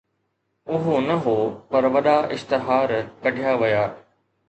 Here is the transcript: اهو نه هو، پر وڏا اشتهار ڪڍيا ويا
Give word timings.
اهو 0.75 0.95
نه 1.07 1.15
هو، 1.25 1.35
پر 1.69 1.83
وڏا 1.93 2.17
اشتهار 2.35 2.89
ڪڍيا 3.23 3.51
ويا 3.61 3.83